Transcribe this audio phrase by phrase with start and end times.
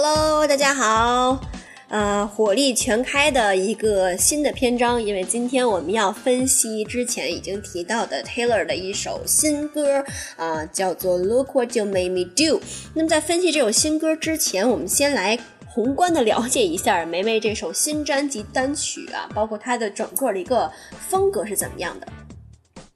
[0.00, 1.40] Hello，大家好，
[1.88, 10.04] 呃，火力全开的一个新的篇章，因为今天我们要分析之前已经提到的 Taylor 的一首新歌，
[10.36, 12.62] 啊，叫做 Look What You Made Me Do。
[12.94, 15.36] 那么在分析这首新歌之前，我们先来
[15.66, 20.70] 宏观的了解一下梅梅这首新专辑单曲啊，包括它的整个的一个
[21.08, 22.06] 风格是怎么样的。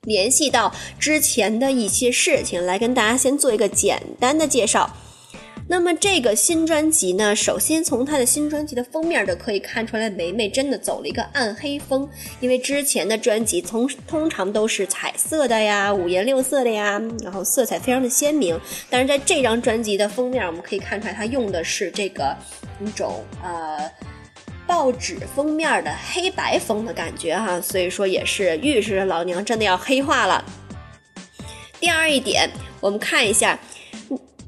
[0.02, 4.88] 联系到之前的一些事情，来跟大家先做一个简单的介绍。
[5.72, 12.06] 那么这个新专辑呢，首先从它的新专辑的封面就可以看出来，梅梅真的走了一个暗黑风。
[12.40, 18.60] 因为之前的专辑从通常都是彩色的呀，五颜六色的呀，然后色彩非常的鲜明。
[18.90, 22.36] 但是在这张专辑的封面，我们可以看出来，它用的是这个
[22.84, 23.90] 一种呃
[24.66, 30.44] 报纸封面的黑白风的感觉哈，所以说也是预示着老娘真的要黑化了。
[31.80, 32.46] 第二一点，
[32.78, 33.58] 我们看一下。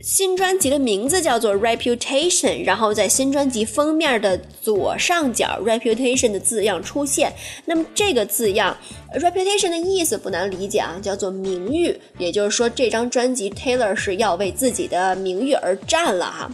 [0.04, 7.32] 新专辑的名字叫做 Reputation，然后在新专辑封面的左上角，Reputation 的字样出现。
[7.64, 8.76] 那么这个字样
[9.14, 11.98] ，Reputation 的意思不难理解啊，叫做名誉。
[12.18, 16.50] 也就是说，这张专辑 Taylor 是要为自己的名誉而战了哈。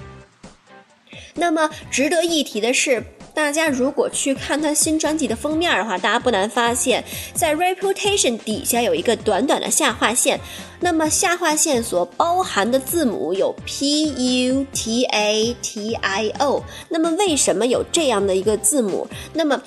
[1.34, 3.02] 那么值得一提的是。
[3.34, 7.02] 大家如果去看他新专辑的封面的话，大家不难发现，
[7.34, 10.38] 在 Reputation 底下有一个短短的下划线。
[10.80, 16.62] 那么下划线所包含的字母有 P U T A T I O。
[16.88, 19.06] 那么为什么有这样的一个字母？
[19.32, 19.60] 那么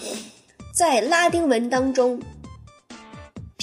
[0.74, 2.20] 在拉丁文当中。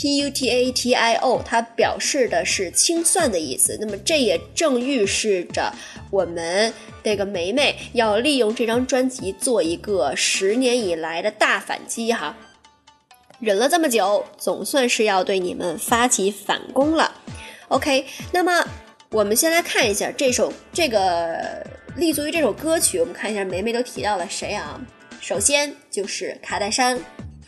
[0.01, 3.77] P U T A T I O，它表示的是清算的意思。
[3.79, 5.71] 那么这也正预示着
[6.11, 6.73] 我们
[7.05, 12.35] 这个梅梅要利用这张专辑做一个十年以来的大反击哈。
[13.41, 17.13] 忍了这么久，总算是要对你们发起反攻了。
[17.69, 18.67] OK，那么
[19.11, 21.63] 我们先来看一下这首这个
[21.97, 24.81] 立足于这首歌曲，我们看一下梅梅都提到了谁啊？
[25.21, 26.99] 首先就是卡戴珊。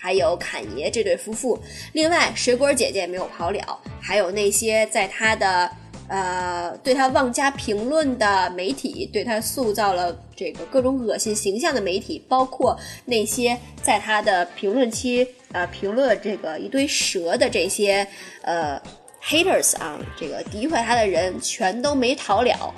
[0.03, 1.57] 还有侃爷这对夫妇，
[1.93, 5.71] 另外水果姐姐也没有跑了，还有那些在他的
[6.09, 18.05] 呃对他妄加评论的媒体，对他塑造了这个各种恶心形象的媒体，包括那些在他的评论区呃评论这个一堆蛇的这些
[18.43, 18.83] 呃
[19.23, 22.75] haters 啊，这个诋毁他的人全都没逃了。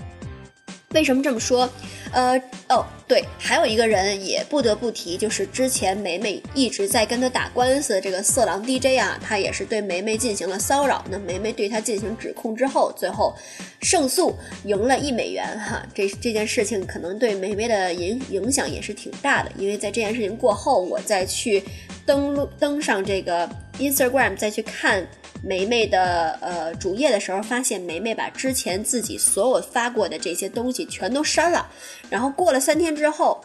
[0.94, 1.68] 为什么这么说？
[2.12, 11.04] 呃，哦，对，还有一个人也不得不提，就是之前梅梅一直在跟他打官司的这个色狼 DJ 啊，他也是对梅梅进行了骚扰。
[11.10, 13.34] 那梅梅对他进行指控之后，最后
[13.82, 15.84] 胜诉，赢了一美元哈。
[15.92, 21.60] 这这件事情可能对梅梅的影影响也是挺大的，因为在这件事情过后，我再去
[22.06, 23.50] 登录登上这个
[23.80, 25.04] Instagram 再去看。
[25.46, 31.68] 梅梅的呃主页的时候，发现梅梅把之前自己所有发过的这些东西全都删了。
[32.08, 33.44] 然后过了三天之后，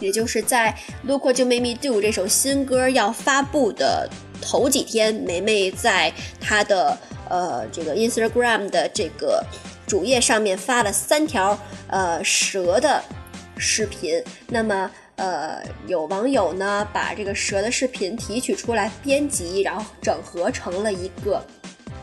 [0.00, 4.10] 也就是在《Look What You Made Me Do》这首新歌要发布的
[4.42, 6.98] 头几天，梅梅在她的
[7.30, 9.44] 呃这个 Instagram 的这个
[9.86, 11.56] 主页上面发了三条
[11.86, 13.00] 呃蛇的
[13.56, 14.20] 视频。
[14.48, 14.90] 那么。
[15.16, 21.42] 呃，有网友呢把这个蛇的视频提取出来编辑，然后整合成了一个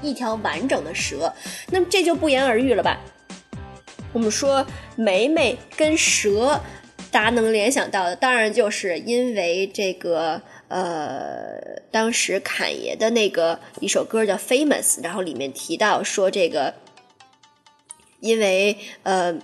[0.01, 1.31] 一条完整的蛇。
[1.69, 3.00] 那么这就不言而喻了吧？
[4.12, 4.66] 我们说
[4.96, 6.59] 梅梅跟蛇，
[7.12, 16.74] 大家能联想到的，当然就是因为这个呃，当时侃爷的那个一首歌叫《Famous》，然后里面提到说这个，
[18.22, 19.35] 因为呃，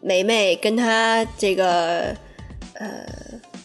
[0.00, 2.14] 梅梅跟他这个。
[2.74, 3.06] 呃，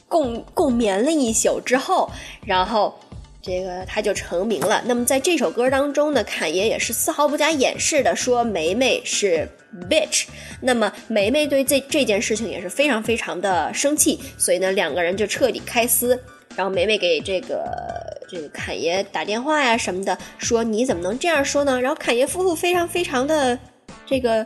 [0.07, 2.09] 共共眠了一宿之后，
[2.45, 2.93] 然后
[3.41, 4.83] 这个他就成名了。
[4.85, 9.49] 那么在这首歌当中呢，侃爷也是丝毫不加掩饰的说梅梅是
[9.89, 10.25] bitch。
[10.61, 16.21] 那么梅梅对这这件事情也是非常非常的生气，所以呢两个人就彻底开撕。
[16.55, 21.81] 然后梅梅给这个这个侃爷打电话呀什么的，说你怎么能这样说呢？
[21.81, 23.57] 然后侃爷夫妇非常非常的
[24.05, 24.45] 这个。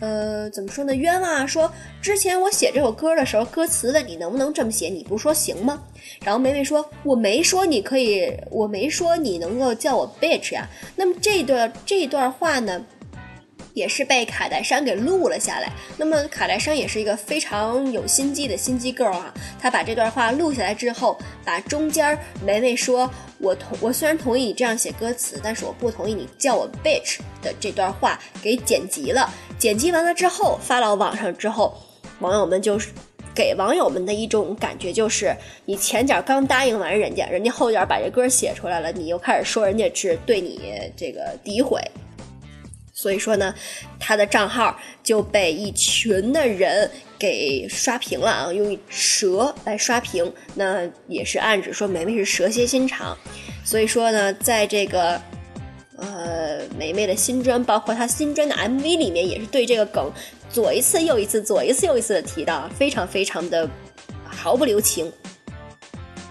[0.00, 0.94] 呃，怎么说呢？
[0.94, 1.46] 冤枉啊！
[1.46, 4.88] 说之前我写这首歌的时候，歌词的你能不能这么写？
[4.88, 5.82] 你不是说行吗？
[6.22, 10.68] 然后梅梅说，我没说你可以，我没说你能够叫我 bitch 呀。
[10.96, 12.84] 那么这段这段话呢？
[13.74, 15.70] 也是被卡戴珊给录了下来。
[15.98, 29.28] 那么卡戴珊也是一个非常有心机的心机 girl 啊，她把这段话录下来之后，把中间梅梅说“我同我虽然同意你这样写歌词，但是我不同意你叫我 bitch” 的这段话给剪辑了。
[29.58, 31.76] 剪辑完了之后发到网上之后，
[32.20, 32.90] 网友们就是
[33.34, 35.34] 给网友们的一种感觉就是：
[35.64, 40.60] 你前脚刚答应完人家，人家后脚把这歌写出来了，你又开始说人家是对你
[40.96, 41.80] 这个诋毁。
[43.04, 43.54] 所以说呢，
[44.00, 53.14] 他的账号就被一群的人给刷屏了啊，用蛇来刷屏，那也是暗指说梅梅是蛇蝎心肠。
[53.62, 55.20] 所以说呢，在这个
[55.98, 60.10] 呃梅梅的新专，包括她新专的 MV 里面，也是对这个梗
[60.50, 63.68] 左一次右一次，左一次又一次的提到，非常非常的
[64.24, 65.12] 毫不留情。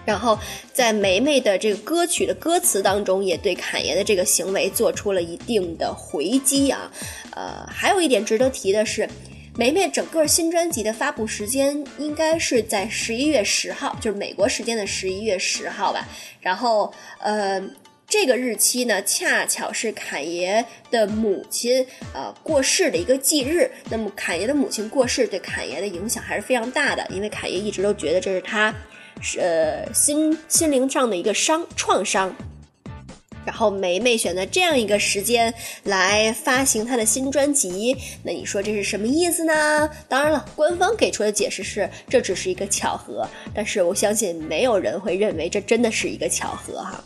[0.04, 0.38] 然后
[0.72, 6.90] 在梅梅的这个歌曲的歌词当中，也对侃爷的这个行为做出了一定的回击啊。
[7.32, 9.08] 呃，还有一点值得提的是，
[9.56, 16.06] 梅梅整个新专辑的发布时间应该是在十一月十号，就是美国时间的十一月十号吧。
[16.40, 17.62] 然后，呃，
[18.06, 23.70] 这个日期呢，恰巧是侃爷的母亲呃过世的一个忌日。
[23.88, 28.74] 那么，侃爷的母亲过世对侃爷的影响还是非常大的，因为侃爷一直都觉得这是他。
[29.38, 32.34] 呃心心灵上的一个伤创伤，
[33.44, 35.52] 然后梅梅选择这样一个时间
[35.84, 39.88] 来发行她的新专辑，那你说这是什么意思呢？
[40.08, 47.02] 当然了，官方给出的解释是这只是一个巧合，但是我相信没有人会认为这真的是一个巧合哈。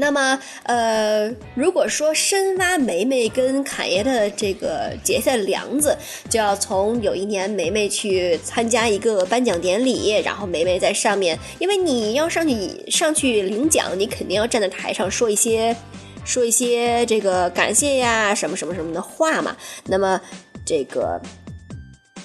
[0.00, 5.94] 那么，呃，如果说深挖梅梅跟侃爷的这个结下梁子，
[6.28, 15.76] 就要从有一年梅梅去参加一个颁奖典礼，然后梅梅在上面，因为你要上去上去领奖，你肯定要站在台上说一些
[16.24, 19.54] 说一些这个感谢呀什么什么什么的话嘛。
[19.84, 20.18] 那么，
[20.64, 21.20] 这个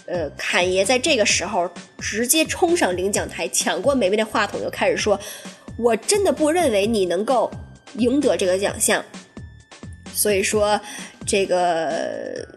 [0.06, 1.70] 呃，侃爷在这个时候
[2.00, 5.20] 直接冲上领奖台，抢过梅梅的话筒，就开始说
[5.78, 7.52] ：“我真的不认为你能够。”
[7.98, 9.04] 赢得这个奖项，
[10.14, 10.80] 所以说
[11.26, 12.48] 这个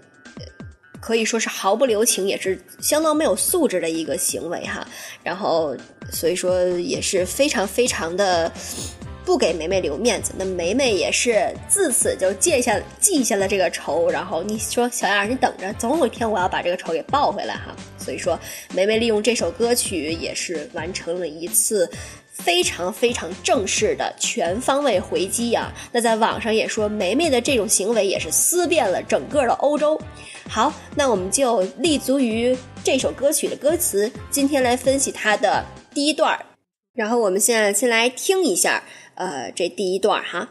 [1.00, 4.87] 可以说是毫不留情，也是相当没有素质的一个行为哈。
[5.23, 5.76] 然后
[6.11, 8.52] 所以说也是非常非常的
[9.25, 10.32] 不给梅梅留面子。
[10.37, 14.11] 那梅梅也是自此就记下记下了这个仇。
[14.11, 17.75] 然后你说小样，你等着，总有一天我要把这个仇给报回来哈。
[17.99, 18.38] 所以说
[18.75, 21.88] 梅梅利用这首歌曲也是完成了一次。
[22.38, 25.73] 非常非常正式的全方位回击啊！
[25.93, 30.00] 那在网上也说，梅梅的这种行为也是思遍了整个的欧洲。
[30.49, 36.46] 好，那我们就立足于这首歌曲的歌词，今天来分析它的第一段儿。
[36.94, 38.82] 然后我们现在先来听一下，
[39.14, 40.49] 呃，这第一段儿哈。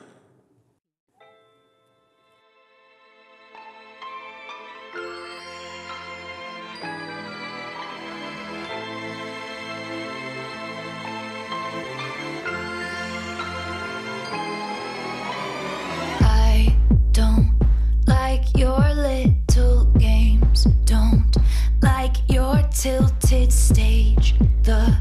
[22.78, 24.96] Tilted stage, the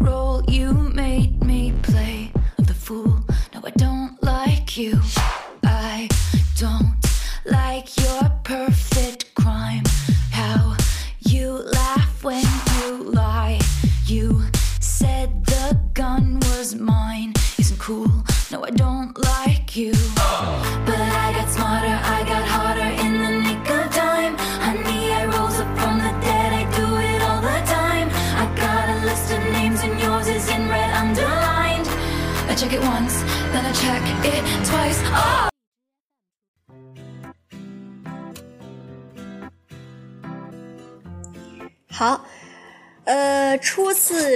[0.00, 3.20] role you made me play of the fool.
[3.52, 4.98] No, I don't like you.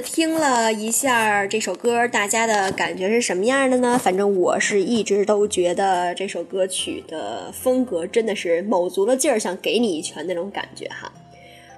[0.01, 3.99] 听了一下这首歌，大家的感觉是什么样的呢？
[3.99, 11.13] 反正我是一直都觉得这首歌曲的风格真的是卯足了劲儿，想给你一拳那种感觉哈。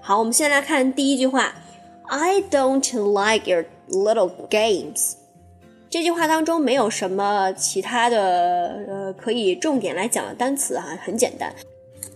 [0.01, 1.55] 好，我们先来看第一句话
[2.09, 5.15] ：I don't like your little games。
[5.89, 11.53] 这句话当中没有什么其他的呃可以重点来讲的单词哈，很简单。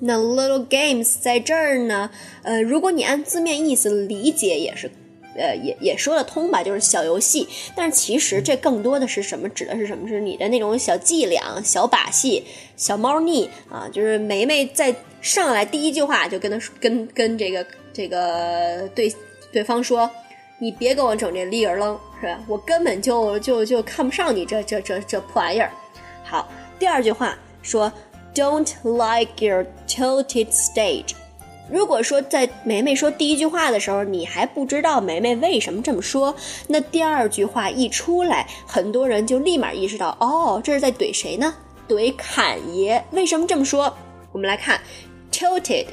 [0.01, 2.11] 那 little games 在这儿呢，
[2.43, 4.91] 呃，如果你按字面意思理解，也是，
[5.37, 7.49] 呃，也也说得通吧，就是小游戏。
[7.75, 9.49] 但是其实这更多的是什么？
[9.49, 10.09] 指的是什么？
[10.09, 12.45] 是你的那种小伎俩、小把戏、
[12.77, 13.89] 小猫腻啊。
[13.93, 19.15] 就是梅梅在上来第一句话就跟他说跟跟这个这个对
[19.53, 20.11] 对方说
[20.59, 22.43] ：“你别给我整这立儿愣，是吧？
[22.47, 25.71] 我根本就就就看不上你这这这这破玩意儿。”
[26.25, 27.93] 好，第二句话说。
[28.33, 31.15] Don't like your tilted stage。
[31.71, 36.35] 如果说在梅梅说第一句话的时候，你还不知道梅梅为什么这么说，
[36.67, 41.55] 那第二句话一出来，很多人就立马意识到，哦，这是在怼谁呢？
[41.89, 43.05] 怼侃爷。
[43.13, 43.95] 为什么这么说？
[44.33, 44.81] 我们来看
[45.31, 45.87] ，tilted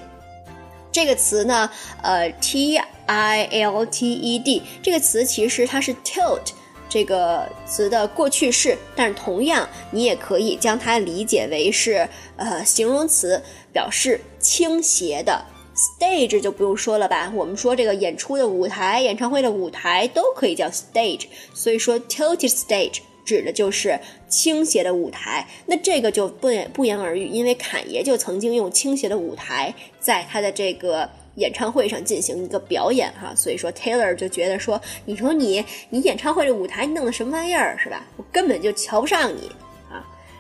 [0.91, 1.69] 这个词呢，
[2.01, 6.53] 呃，T I L T E D 这个词其实它是 tilt。
[6.89, 12.07] 这个词的过去式，但是同样你也可以将它理解为是
[12.37, 13.43] 呃形容词，
[13.73, 15.43] 表示倾斜的。
[15.77, 25.47] Stage 就不用说了吧，我们说这个演出的舞台、演唱会的舞台都可以叫 stage，所以说 tilted stage 指的就是倾斜的舞台。
[25.67, 38.03] 那这个就不言不言而喻，因为侃爷就曾经用倾斜的舞台在他的这个演唱会上进行一个表演哈，所以说 Taylor 就觉得说，你说你你演唱会的舞台你弄的什么玩意儿是吧？
[38.17, 39.51] 我根本就瞧不上你。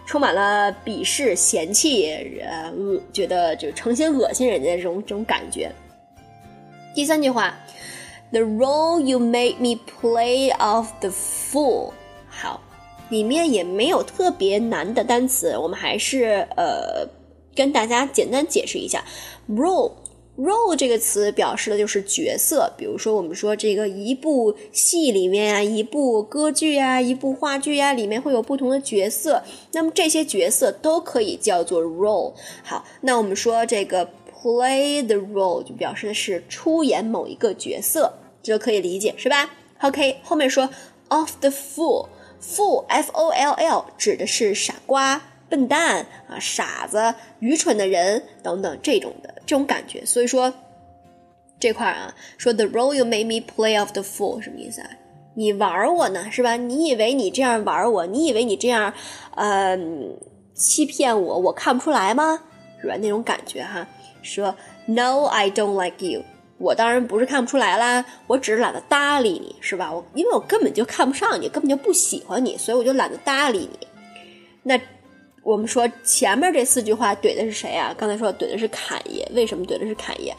[0.07, 2.09] 充满了鄙视、嫌弃，
[2.41, 5.69] 呃，恶觉得就诚心恶心人家这种这种感觉。
[6.95, 7.53] 第三句话
[8.31, 11.91] ，The role you made me play of the fool，
[12.29, 12.61] 好，
[13.09, 17.05] 里面也没有特别难的单词，我们还是呃
[17.53, 19.03] 跟大家简单解释一下
[19.49, 19.91] ，role。
[20.37, 32.33] Role 这个词表示的就是角色，比如说我们说这个一部戏里面啊，一部歌剧啊，一部话剧啊，里面会有不同的角色，那么这些角色都可以叫做 role。
[32.63, 38.13] 好，那我们说这个 play the role 就表示的是出演某一个角色，
[38.43, 39.49] 这可以理解是吧
[39.81, 40.69] ？OK，后面说
[41.07, 45.33] of the fool，fool f o l l 指的是傻瓜。
[45.49, 50.53] 笨蛋啊，傻子，愚蠢的人等等这种的这种感觉，所以说
[51.57, 54.89] 这块啊，说 the role you made me play of the fool 什么意思啊？
[55.35, 56.57] 你玩我呢是吧？
[56.57, 58.93] 你以为你这样玩我，你以为你这样
[59.35, 59.79] 呃
[60.53, 62.43] 欺骗我，我看不出来吗？
[62.81, 62.97] 是吧？
[62.97, 63.87] 那种感觉哈。
[64.21, 64.53] 说
[64.85, 66.23] no I don't like you，
[66.57, 69.93] 我当然不是看不出来啦，我只是懒得搭理你是吧？
[69.93, 73.87] 我因为我根本就看不上你，根本就不喜欢你，所以我就懒得搭理你。
[74.63, 74.77] 那。
[75.47, 77.95] 我们说前面这四句话怼的是谁啊？
[77.97, 80.35] 刚才说怼的是侃爷，为什么怼的是侃爷？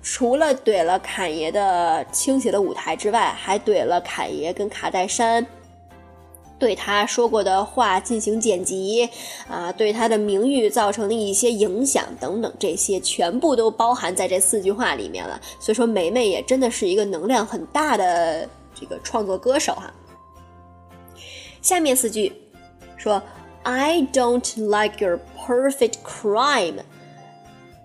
[0.00, 5.44] 除了怼了侃爷的倾斜的舞台之外，还怼了侃爷跟卡戴珊
[6.56, 9.10] 对他说过的话进行剪辑
[9.48, 15.40] 啊，对他的名誉造成的一些影响等等，这些全部都包含在这四句话里面了。
[15.58, 19.92] 所以说，梅梅也真的是一个能量很大的这个创作歌手哈。
[21.60, 22.32] 下面四句
[22.96, 23.20] 说。
[23.68, 26.76] I don't like your perfect crime。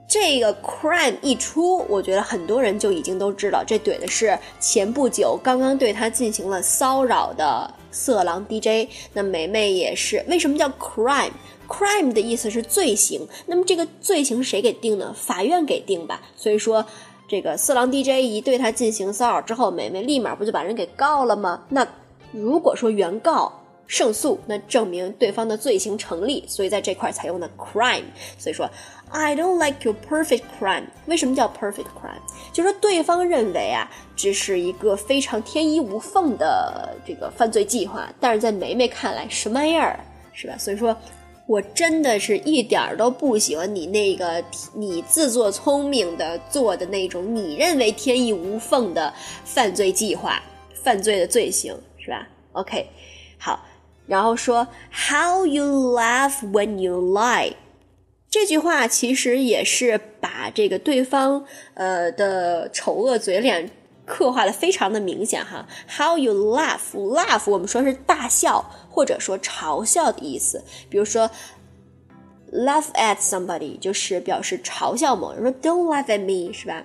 [0.08, 8.88] 这个 crime 一出，我觉得很多人就已经都知道，这怼的是前不久刚刚对他进行了骚扰的色狼 DJ。
[9.14, 13.28] 那梅梅也是，为什么叫 crime？crime 的意思是罪行。
[13.48, 15.16] 那么这个罪行谁给定呢？
[15.18, 16.22] 法院给定吧。
[16.36, 16.86] 所以说，
[17.28, 21.64] 这个色狼 DJ 一对他进行骚扰之后，梅梅立马不就把人给告了吗？
[21.70, 21.88] 那
[22.32, 23.52] 如果说原告。
[23.92, 28.06] 胜诉，那证明对方的罪行成立，所以在这块采用的 crime。
[28.38, 28.70] 所以说
[29.10, 30.86] ，I don't like your perfect crime。
[31.08, 32.22] 为什么叫 perfect crime？
[32.54, 40.00] 就是说对方认为啊，这是一个非常天衣无缝的这个犯罪计划，但是在梅梅看来，什么玩意儿，
[40.32, 40.58] 是吧？
[40.58, 40.96] 所以说，
[41.46, 44.42] 我真的是一点儿都不喜欢你那个
[44.74, 50.42] 你自作聪明的做的那种你认为天衣无缝的犯罪计划、
[50.82, 52.88] 犯罪的罪行，是吧？OK，
[53.38, 53.60] 好。
[54.12, 55.63] 然后说 How you
[55.98, 57.53] laugh when you lie，
[58.30, 63.72] 这句话其实也是把这个对方呃的丑恶嘴脸
[64.06, 65.65] 刻画的非常的明显哈。
[65.88, 71.32] How you laugh，laugh 我们说是大笑或者说嘲笑的意思，比如说
[72.51, 76.84] laugh at somebody 就是表示嘲笑某人，说 Don't laugh at me 是吧？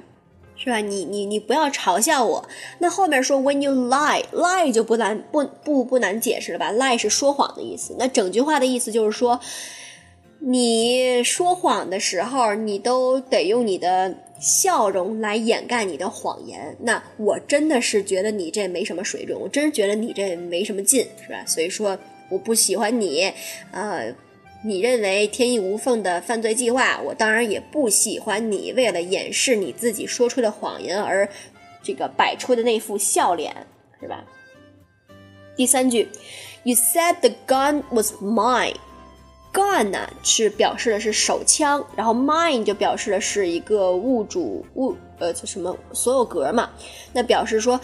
[0.56, 0.78] 是吧？
[0.78, 2.48] 你你你不要嘲笑我。
[2.78, 7.94] 那后面说 when you lie lie 就不难不不不难解释了吧？lie 是说谎的意思。
[7.98, 9.38] 那整句话的意思就是说，
[10.40, 16.76] 你说谎的时候，你都得用你的笑容来掩盖你的谎言。
[16.80, 21.44] 那我真的是觉得你这没什么水准，我真是觉得你这没什么劲，是吧？
[21.46, 21.98] 所以说
[22.30, 23.32] 我不喜欢你，
[23.72, 24.14] 呃。
[24.64, 31.28] 你认为天衣无缝的犯罪计划，我当然也不喜欢你为了掩饰你自己说出的谎言而
[31.82, 33.54] 这个摆出的那副笑脸，
[34.00, 34.24] 是吧？
[35.54, 36.08] 第三句
[36.64, 38.74] ，You said the gun was mine。
[39.52, 46.70] gun 呢是表示的是手枪，然后 mine 就表示的是一个物主物呃就什么所有格嘛，
[47.12, 47.80] 那表示说。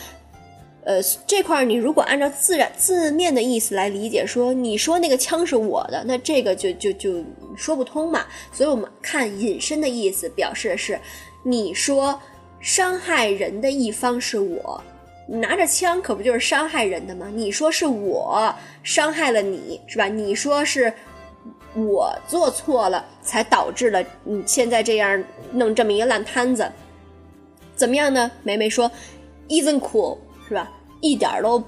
[0.85, 7.25] 呃，这块你如果按照自然字面的意思来理解，说你说那个枪是我的，那这个就就就
[7.57, 8.27] 说不通嘛。
[8.53, 10.99] 所以我们看引申的意思，表示的是
[11.45, 12.21] 你说
[12.59, 14.83] 伤害人的一方是我，
[15.29, 17.29] 拿着枪可不就是伤害人的吗？
[17.33, 20.09] 你说是我伤害了你，是吧？
[20.09, 20.93] 你说是
[21.75, 25.23] 我做错了，才导致了你现在这样
[25.53, 26.69] 弄这么一个烂摊子，
[27.77, 28.31] 怎么样呢？
[28.43, 28.91] 梅梅说
[29.49, 30.19] ，isn't cool。
[30.53, 30.71] 是吧？
[31.01, 31.63] 一点都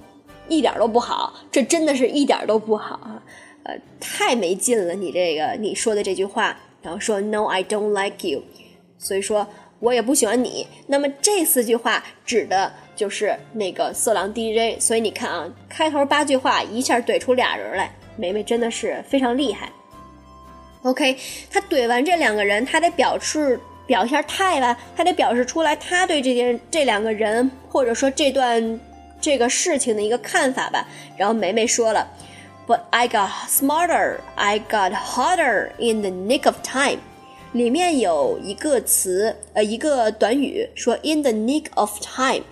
[0.47, 3.23] 一点都不好，这真的是一点都不好啊，
[3.63, 8.43] 呃，太没劲了，你这个你说的这句话，然后说 No, I don't like you，
[8.99, 9.47] 所以说
[9.81, 10.67] 我也不喜欢你。
[10.87, 19.73] 那么这四句话指的就是那个色狼 DJ，所以你看啊，开头八句话一下怼出俩人来，梅梅真的是非常厉害。
[20.83, 21.17] OK，
[21.51, 28.81] 他怼完这两个人，他得表示表一下态吧，他得表示出来他对这件这两个人或者说这段
[29.21, 30.89] 这个事情的一个看法吧。
[31.17, 32.07] 然后梅梅说了
[32.67, 36.99] ，But I got smarter, I got hotter in the nick of time。
[37.53, 42.43] 里面有一个词，呃，一个短语说 in the nick of time。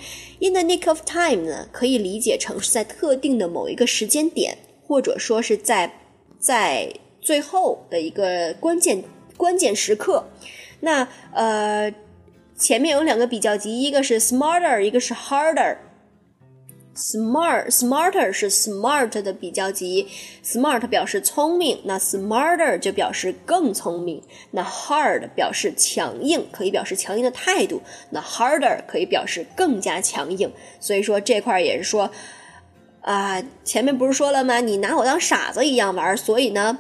[0.41, 5.93] in the nick of time 呢，可以理解成是在特定的某一个时间点，或者说是在
[6.39, 6.93] 在。
[7.25, 9.01] 最后的一个关键
[9.37, 10.25] 关键时刻，
[10.83, 11.93] 那呃
[12.57, 15.77] 前面有两个比较级，一个是 smarter，一个是 harder。
[16.95, 20.07] smart smarter 是 smart 的比较级
[20.45, 24.23] ，smart 表示聪明，那 smarter 就表示更聪明。
[24.51, 30.53] 那 hard 表示强硬，可以表示强硬的态度，那 harder 可以表示更加强硬。
[30.81, 32.11] 所以说这块也是说
[33.01, 34.61] 啊，前面不是说了吗？
[34.61, 36.79] 你拿我当傻子一样玩，所以呢。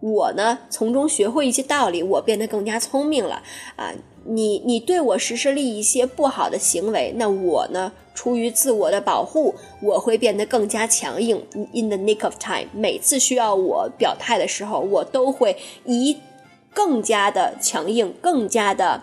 [0.00, 3.42] 我呢，从中学会一些道理，我变得更加聪明了
[3.76, 3.92] 啊！
[4.24, 11.44] 你你对我实施了一些不好的行为，那我呢，出于自我的保护，我会变得更加强硬。
[11.72, 16.18] In the nick of time，每次需要我表态的时候，我都会以
[16.72, 19.02] 更加的强硬、更加的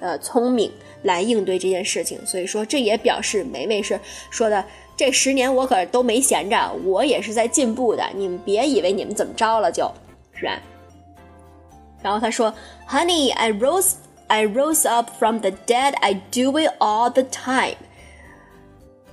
[0.00, 2.18] 呃聪明来应对这件事情。
[2.26, 4.64] 所以说，这也表示梅梅是说的。
[4.96, 8.02] 这十年我可都没闲着，我也是在进步的。
[8.14, 9.86] 你们别以为你们怎么着了就。
[10.35, 10.59] 是吧？
[12.01, 12.53] 然后他说：“
[12.89, 13.93] Honey, I rose,
[14.27, 15.93] I rose up from the dead.
[16.01, 17.77] I do it all the time.”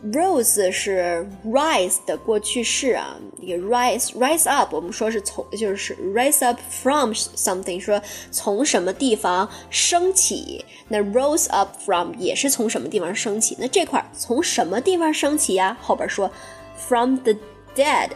[0.00, 10.64] Rose 是 rise 的过去式啊，一个 rise rise up，我们说是从就是 rise up from something，说从什么地方升起。
[10.86, 13.56] 那 rose up from 也是从什么地方升起？
[13.58, 15.76] 那这块从什么地方升起呀？
[15.80, 16.30] 后边说
[16.76, 17.34] from the
[17.74, 18.10] dead。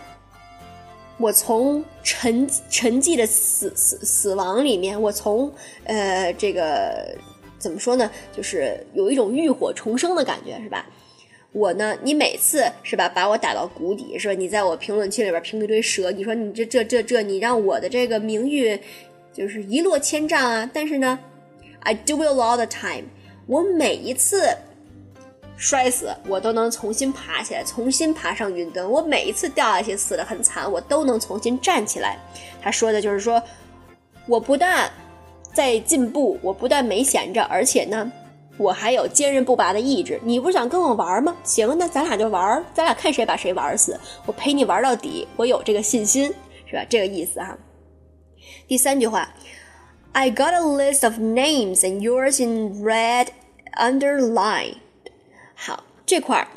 [1.19, 5.51] 我从沉沉寂的死死死亡里面，我从
[5.83, 7.17] 呃这个
[7.57, 8.09] 怎么说呢？
[8.35, 10.85] 就是有一种浴火重生的感觉，是吧？
[11.53, 14.33] 我呢，你每次是吧，把我打到谷底，是吧？
[14.35, 18.79] 你在我评论区里边评一堆蛇，你说你这这这这，你让我的这个名誉
[19.33, 20.69] 就是一落千丈啊！
[20.71, 21.17] 但是呢
[21.79, 23.05] ，I do it all the time，
[23.47, 24.43] 我每一次。
[25.57, 28.87] 摔死我都能重新爬起来，重新爬上云端。
[28.89, 32.17] 我每一次掉下去死得很惨，我都能重新站起来。
[32.61, 33.41] 他说的就是说，
[34.27, 34.89] 我不但
[35.51, 38.11] 在进步，我不但没闲着，而且呢，
[38.57, 40.19] 我还有坚韧不拔的意志。
[40.23, 41.35] 你不是想跟我玩吗？
[41.43, 43.99] 行，那咱俩就玩，咱俩看谁把谁玩死。
[44.27, 46.31] 我陪你玩到底，我有这个信心，
[46.67, 46.85] 是吧？
[46.87, 47.57] 这个意思哈。
[48.67, 49.33] 第三句话
[50.11, 53.29] ，I got a list of names and yours in red
[53.75, 54.75] underline。
[55.56, 56.48] 好，这块儿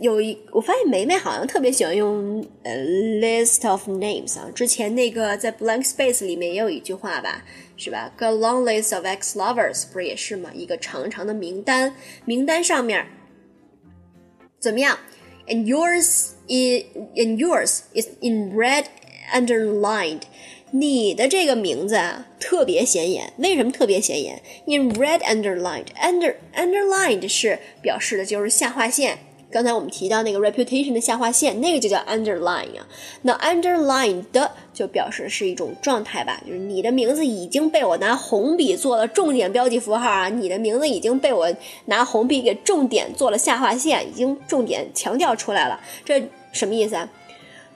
[0.00, 4.48] 有一，我发现梅梅好像特别喜欢用呃 list of names 啊。
[4.54, 7.44] 之前那个在 blank space 里面也有一句话吧，
[7.76, 8.12] 是吧？
[8.16, 10.50] Got a long list of ex lovers，不是也是吗？
[10.54, 11.94] 一个长长的名单，
[12.24, 13.06] 名单上面
[14.60, 14.98] 怎么样？
[15.48, 16.84] And yours is
[17.16, 18.84] and yours is in red
[19.32, 20.22] underlined。
[20.75, 23.31] 你的这个名字啊，特别显眼。
[23.37, 29.19] 为什么特别显眼？In red underlined，under underlined 是表示的就是下划线。
[29.51, 32.87] 刚才我们提到那个 reputation 的下划线，那个就叫 underline 啊。
[33.21, 34.25] 那 underlined
[34.73, 41.53] 就表示是一种状态吧，就是你的名字已经被我拿红笔做了重点标记符号啊，你的名字已经被我
[41.85, 45.79] 拿红笔给重点做了下划线，已经重点强调出来了。
[46.03, 47.07] 这什么意思啊？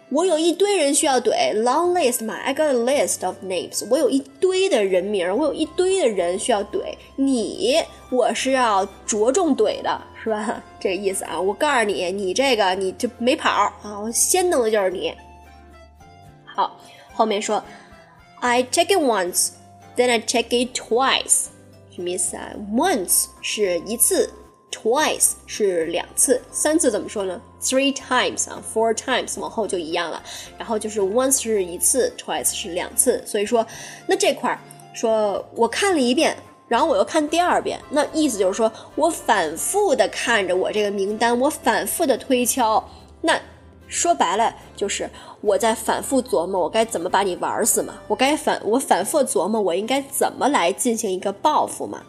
[0.09, 3.85] 我有一堆人需要怼，long list 嘛，I got a list of names。
[3.89, 7.75] 我有一堆的人名，我有一堆的人需要怼你，
[8.09, 10.63] 我是要着重怼的，是吧？
[10.79, 11.37] 这个意思啊。
[11.39, 13.49] 我告诉你，你这个你就没跑
[13.83, 15.13] 啊，我先弄的就是你。
[16.45, 16.79] 好，
[17.13, 17.61] 后面说
[18.39, 19.49] ，I check it once,
[19.97, 21.47] then I check it twice。
[21.93, 24.31] 什么意思啊？Once 是一次。
[24.83, 30.21] Twice 是两次，三次怎么说呢？Three times 啊，four times 往后就一样了。
[30.55, 33.23] 然后就是 once 是一次，twice 是两次。
[33.25, 33.65] 所以说，
[34.05, 34.59] 那这块儿
[34.93, 36.37] 说我看了一遍，
[36.67, 42.87] 然后我又看第二遍，那意思就是说我反复的看着我这个名单，我反复的推敲。
[43.21, 43.39] 那
[43.87, 45.09] 说白了就是
[45.41, 52.03] 我在反复琢磨我该怎么把你玩死嘛，我该反我反复琢磨我应该怎么来进行一个报复嘛。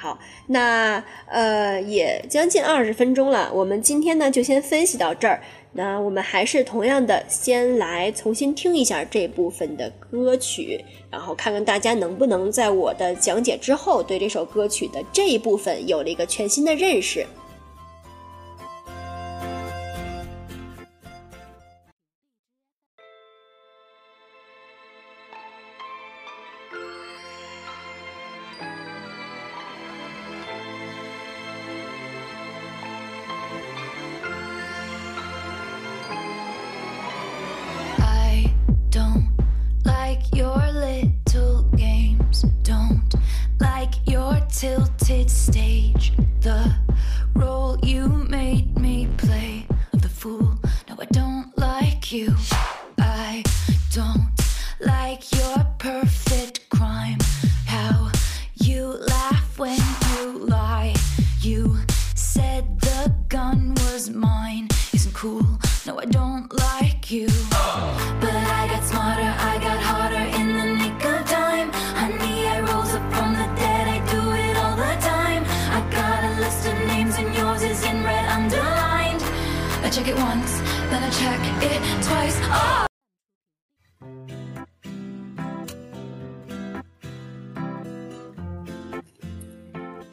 [0.00, 5.42] 好，那呃也将近二十分钟了，我们今天呢就先分析到这儿。
[5.72, 17.26] 那我们还是同样的，先来重新听一下这部分的歌曲，然后看看大家能不能在我的讲解之后，对这首歌曲的这一部分有了一个全新的认识。
[79.92, 82.38] Check it once, then I check it twice.
[82.48, 82.86] Oh!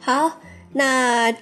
[0.00, 0.40] 好，
[0.72, 1.32] 那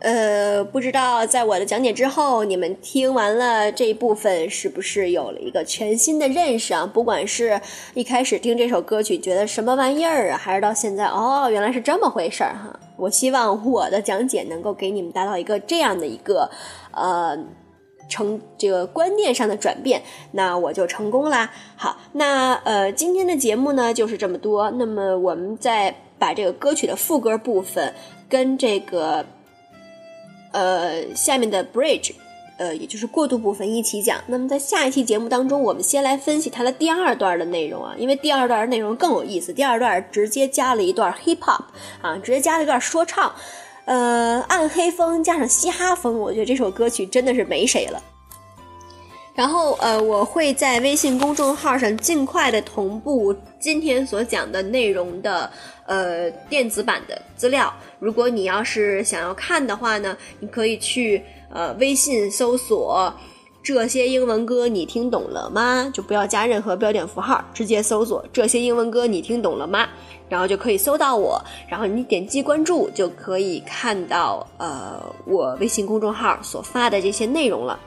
[0.00, 6.84] 呃，不知道在我的讲解之后，你们听完了这一部分，是不是有了一个全新的认识啊？
[6.84, 7.60] 不管是
[7.94, 12.80] 一开始听这首歌曲觉得什么玩意儿啊，还是到现在哦，原来是这么回事儿哈。
[12.96, 16.50] 我希望我的讲解能够给你们达到一个这样的一个
[16.90, 17.38] 呃。
[18.10, 21.50] 成这个观念上的转变，那我就成功啦。
[21.76, 24.70] 好，那呃，今天的节目呢就是这么多。
[24.72, 27.94] 那么我们再把这个歌曲的副歌部分
[28.28, 29.24] 跟这个
[30.52, 32.12] 呃下面的 bridge，
[32.58, 34.18] 呃，也就是过渡部分一起讲。
[34.26, 39.52] 那么在下一期节目当中，我们先来分析它的第二段的内容啊，因为第二段的内容更有意思。
[39.52, 41.62] 第二段直接加了一段 hip hop
[42.02, 43.32] 啊，直接加了一段说唱。
[43.84, 48.02] 呃，暗黑风加上嘻哈风，我觉得这首歌曲真的是没谁了。
[49.34, 55.50] 然后呃，我会在微信公众号上尽快的同步今天所讲的内容的
[55.86, 57.72] 呃电子版的资料。
[57.98, 63.14] 如果你要是想要看的话呢，你可以去呃微信搜索
[63.62, 65.90] 这些英文歌，你听懂了吗？
[65.92, 69.86] 就不要加任何标点符号，直接搜索这些英文歌，你听懂了吗？
[70.30, 77.78] 然后就可以搜到我，然后你点击关注就可以看到呃我微信公众号所发的这些内容了。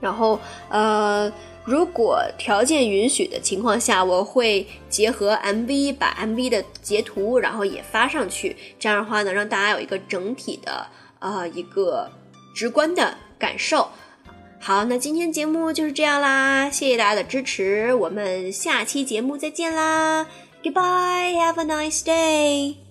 [0.00, 1.32] 然后呃，
[1.64, 10.86] 如果条件允许的情况下，我会结合 MV 把 MV 的截图，然后也发上去，这样的话呢，让大家有一个整体的
[11.20, 12.10] 呃一个
[12.54, 13.88] 直观的感受。
[14.66, 20.26] 好，那今天节目就是这样啦，谢谢大家的支持，我们下期节目再见啦
[20.62, 21.34] ！Goodbye.
[21.34, 22.83] Have a nice day.